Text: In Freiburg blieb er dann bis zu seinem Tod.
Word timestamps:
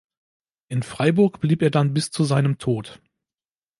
In 0.67 0.81
Freiburg 0.81 1.39
blieb 1.41 1.61
er 1.61 1.69
dann 1.69 1.93
bis 1.93 2.09
zu 2.09 2.23
seinem 2.23 2.57
Tod. 2.57 3.03